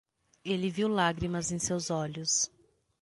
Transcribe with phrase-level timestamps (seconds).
[0.43, 2.49] Ele viu lágrimas em seus olhos.